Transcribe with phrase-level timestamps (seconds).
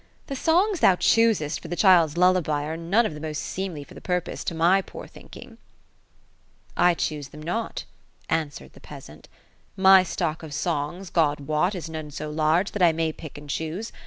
[0.25, 2.49] The songs thoii choosest for tlie child's lullab}'.
[2.49, 5.59] are none of the most seemly for the purpose, to my poor thinking."'''
[6.89, 7.83] I choose them not;"
[8.27, 9.37] answered the peasant;*^
[9.79, 11.75] my stock of songs, God woi.
[11.75, 13.91] IS none so large, that I may pick and choose.